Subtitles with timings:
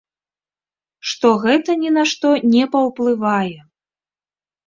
[1.09, 3.55] Што гэта ні на што не паўплывае.